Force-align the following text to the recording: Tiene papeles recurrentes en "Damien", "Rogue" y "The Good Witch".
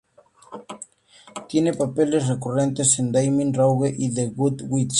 Tiene 1.47 1.75
papeles 1.75 2.27
recurrentes 2.27 2.97
en 2.97 3.11
"Damien", 3.11 3.53
"Rogue" 3.53 3.93
y 3.95 4.11
"The 4.11 4.29
Good 4.29 4.63
Witch". 4.67 4.89